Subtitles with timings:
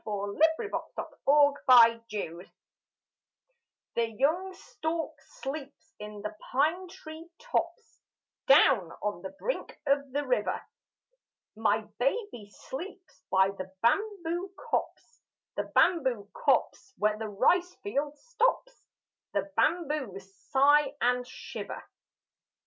[0.01, 2.45] A JAPANESE MOTHER (IN TIME OF WAR)
[3.93, 8.01] The young stork sleeps in the pine tree tops,
[8.47, 10.59] Down on the brink of the river.
[11.55, 15.21] My baby sleeps by the bamboo copse
[15.55, 18.83] The bamboo copse where the rice field stops:
[19.33, 21.83] The bamboos sigh and shiver.